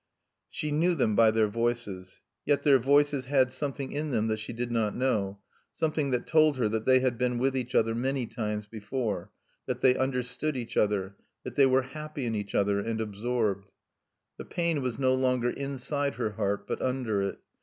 She 0.49 0.71
knew 0.71 0.95
them 0.95 1.15
by 1.15 1.29
their 1.29 1.47
voices. 1.47 2.21
Yet 2.43 2.63
their 2.63 2.79
voices 2.79 3.25
had 3.25 3.53
something 3.53 3.91
in 3.91 4.09
them 4.09 4.25
that 4.29 4.39
she 4.39 4.51
did 4.51 4.71
not 4.71 4.95
know, 4.95 5.37
something 5.73 6.09
that 6.09 6.25
told 6.25 6.57
her 6.57 6.67
that 6.69 6.87
they 6.87 7.01
had 7.01 7.19
been 7.19 7.37
with 7.37 7.55
each 7.55 7.75
other 7.75 7.93
many 7.93 8.25
times 8.25 8.65
before; 8.65 9.29
that 9.67 9.81
they 9.81 9.95
understood 9.95 10.57
each 10.57 10.75
other; 10.75 11.17
that 11.43 11.53
they 11.53 11.67
were 11.67 11.83
happy 11.83 12.25
in 12.25 12.33
each 12.33 12.55
other 12.55 12.79
and 12.79 12.99
absorbed. 12.99 13.69
The 14.37 14.45
pain 14.45 14.81
was 14.81 14.97
no 14.97 15.13
longer 15.13 15.51
inside 15.51 16.15
her 16.15 16.31
heart 16.31 16.65
but 16.65 16.81
under 16.81 17.21
it. 17.21 17.37